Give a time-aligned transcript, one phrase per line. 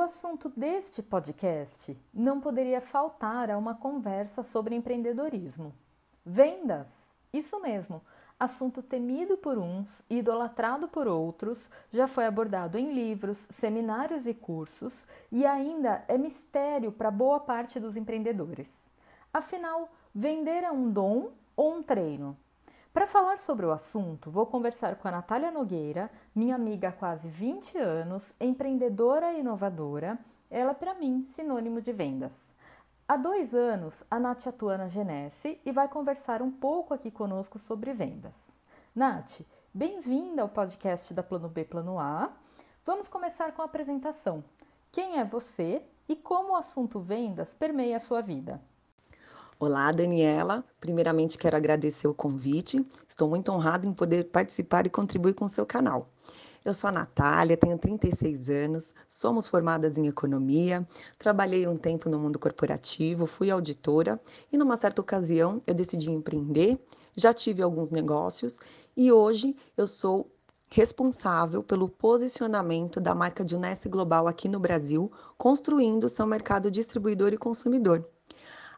[0.00, 5.74] assunto deste podcast não poderia faltar a uma conversa sobre empreendedorismo.
[6.24, 7.14] Vendas!
[7.32, 8.02] Isso mesmo!
[8.38, 14.32] Assunto temido por uns e idolatrado por outros, já foi abordado em livros, seminários e
[14.32, 18.72] cursos e ainda é mistério para boa parte dos empreendedores.
[19.32, 22.36] Afinal, vender é um dom ou um treino?
[22.92, 27.28] Para falar sobre o assunto, vou conversar com a Natália Nogueira, minha amiga há quase
[27.28, 30.18] 20 anos, empreendedora e inovadora,
[30.50, 32.34] ela para mim sinônimo de vendas.
[33.06, 37.60] Há dois anos, a Nath atua na Genesse e vai conversar um pouco aqui conosco
[37.60, 38.34] sobre vendas.
[38.92, 42.32] Nath, bem-vinda ao podcast da Plano B Plano A.
[42.84, 44.42] Vamos começar com a apresentação.
[44.90, 48.60] Quem é você e como o assunto vendas permeia a sua vida?
[49.62, 50.64] Olá, Daniela.
[50.80, 52.82] Primeiramente, quero agradecer o convite.
[53.06, 56.08] Estou muito honrada em poder participar e contribuir com o seu canal.
[56.64, 62.18] Eu sou a Natália, tenho 36 anos, somos formadas em economia, trabalhei um tempo no
[62.18, 64.18] mundo corporativo, fui auditora
[64.50, 66.82] e, numa certa ocasião, eu decidi empreender.
[67.14, 68.58] Já tive alguns negócios
[68.96, 70.32] e hoje eu sou
[70.70, 77.34] responsável pelo posicionamento da marca de Unesse Global aqui no Brasil, construindo seu mercado distribuidor
[77.34, 78.08] e consumidor.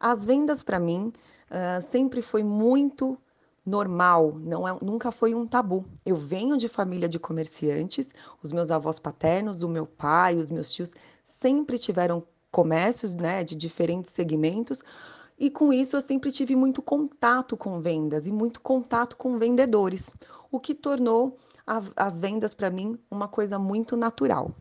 [0.00, 1.12] As vendas para mim
[1.50, 3.18] uh, sempre foi muito
[3.66, 5.84] normal, não é, nunca foi um tabu.
[6.06, 8.08] Eu venho de família de comerciantes,
[8.42, 10.94] os meus avós paternos, o meu pai, os meus tios
[11.40, 14.82] sempre tiveram comércios, né, de diferentes segmentos.
[15.38, 20.08] E com isso eu sempre tive muito contato com vendas e muito contato com vendedores,
[20.50, 24.54] o que tornou a, as vendas para mim uma coisa muito natural.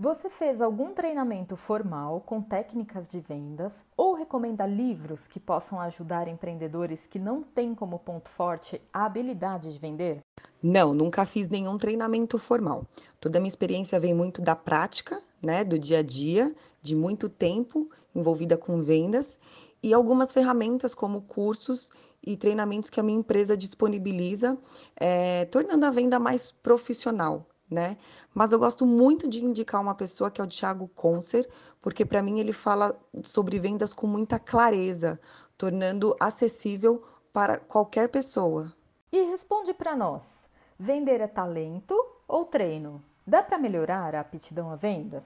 [0.00, 6.28] Você fez algum treinamento formal com técnicas de vendas ou recomenda livros que possam ajudar
[6.28, 10.20] empreendedores que não têm como ponto forte a habilidade de vender?
[10.62, 12.86] Não, nunca fiz nenhum treinamento formal.
[13.18, 17.28] Toda a minha experiência vem muito da prática, né, do dia a dia, de muito
[17.28, 19.36] tempo envolvida com vendas
[19.82, 21.90] e algumas ferramentas como cursos
[22.24, 24.56] e treinamentos que a minha empresa disponibiliza,
[24.94, 27.96] é, tornando a venda mais profissional, né?
[28.34, 31.48] Mas eu gosto muito de indicar uma pessoa que é o Thiago Concer,
[31.80, 35.20] porque para mim ele fala sobre vendas com muita clareza,
[35.56, 37.02] tornando acessível
[37.32, 38.72] para qualquer pessoa.
[39.12, 41.94] E responde para nós: vender é talento
[42.26, 43.02] ou treino?
[43.26, 45.24] Dá para melhorar a aptidão a vendas?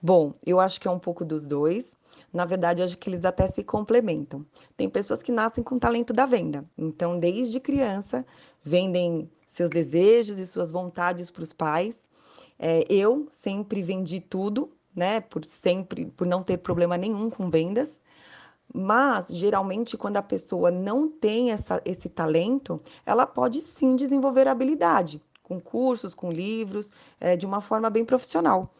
[0.00, 1.94] Bom, eu acho que é um pouco dos dois.
[2.32, 4.44] Na verdade, eu acho que eles até se complementam.
[4.76, 6.64] Tem pessoas que nascem com talento da venda.
[6.76, 8.26] Então, desde criança,
[8.62, 11.96] vendem seus desejos e suas vontades para os pais.
[12.58, 15.20] É, eu sempre vendi tudo, né?
[15.20, 18.00] Por sempre, por não ter problema nenhum com vendas.
[18.72, 25.22] Mas geralmente, quando a pessoa não tem essa, esse talento, ela pode sim desenvolver habilidade,
[25.44, 26.90] com cursos, com livros,
[27.20, 28.74] é, de uma forma bem profissional.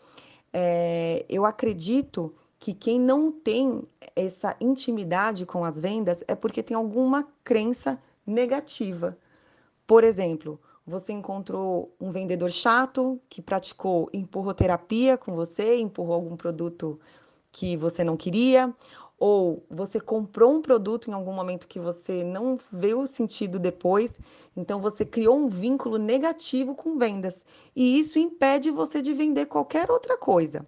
[0.52, 3.84] É, eu acredito que quem não tem
[4.16, 9.16] essa intimidade com as vendas é porque tem alguma crença negativa
[9.86, 16.98] por exemplo, você encontrou um vendedor chato que praticou empurroterapia com você, empurrou algum produto
[17.50, 18.74] que você não queria,
[19.18, 24.12] ou você comprou um produto em algum momento que você não vê o sentido depois,
[24.56, 27.44] então você criou um vínculo negativo com vendas,
[27.74, 30.66] e isso impede você de vender qualquer outra coisa.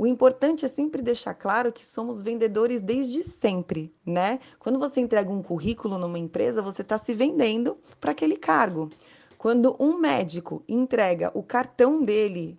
[0.00, 4.40] O importante é sempre deixar claro que somos vendedores desde sempre, né?
[4.58, 8.88] Quando você entrega um currículo numa empresa, você está se vendendo para aquele cargo.
[9.36, 12.58] Quando um médico entrega o cartão dele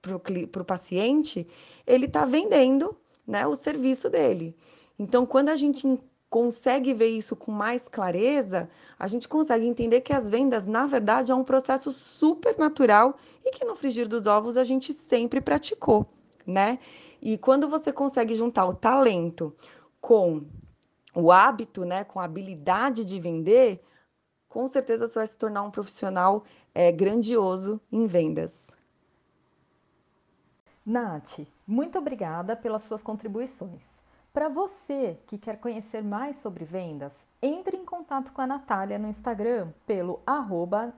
[0.00, 1.46] para o paciente,
[1.86, 2.96] ele está vendendo
[3.26, 4.56] né, o serviço dele.
[4.98, 6.00] Então, quando a gente
[6.30, 8.66] consegue ver isso com mais clareza,
[8.98, 13.50] a gente consegue entender que as vendas, na verdade, é um processo super natural e
[13.50, 16.08] que no frigir dos ovos a gente sempre praticou
[16.46, 16.78] né?
[17.20, 19.54] E quando você consegue juntar o talento
[20.00, 20.44] com
[21.14, 23.84] o hábito, né, com a habilidade de vender,
[24.48, 26.44] com certeza você vai se tornar um profissional
[26.74, 28.52] é, grandioso em vendas.
[30.84, 34.02] Nath, muito obrigada pelas suas contribuições.
[34.32, 39.06] Para você que quer conhecer mais sobre vendas, entre em contato com a Natália no
[39.06, 40.92] Instagram pelo arroba.